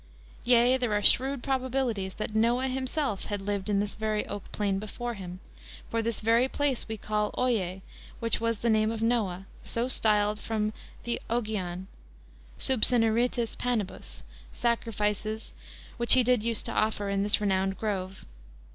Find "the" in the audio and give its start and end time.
8.57-8.69, 11.03-11.21